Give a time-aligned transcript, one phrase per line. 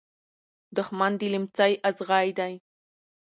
[0.77, 2.53] دښمن د لمڅی ازغي دی.